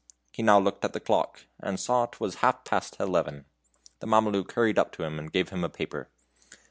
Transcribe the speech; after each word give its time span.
He 0.31 0.41
now 0.41 0.57
looked 0.59 0.83
at 0.83 0.93
the 0.93 0.99
clock, 0.99 1.45
and 1.59 1.79
saw 1.79 2.07
't 2.07 2.17
was 2.19 2.37
half 2.41 2.63
past 2.65 2.95
eleven. 2.99 3.45
The 3.99 4.07
Mameluke 4.07 4.53
hurried 4.53 4.79
up 4.79 4.91
to 4.93 5.03
him 5.03 5.19
and 5.19 5.31
gave 5.31 5.49
him 5.49 5.63
a 5.63 5.69
paper. 5.69 6.09